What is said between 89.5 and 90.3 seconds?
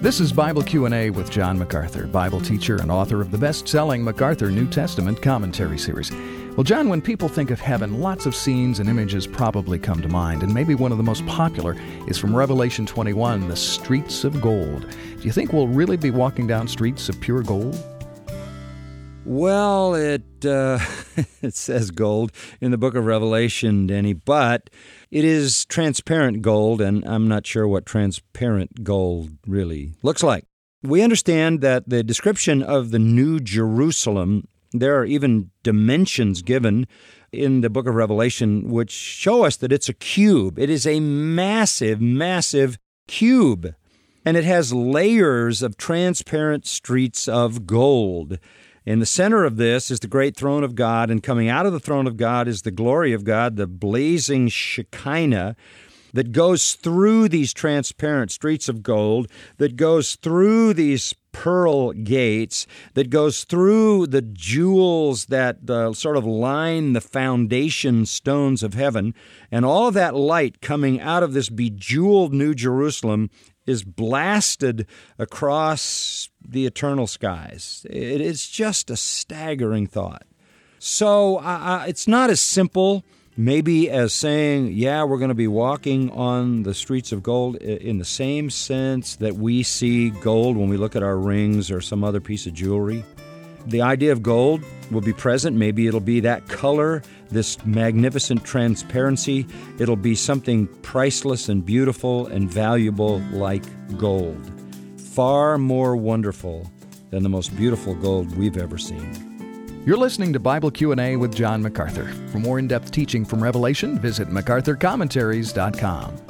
see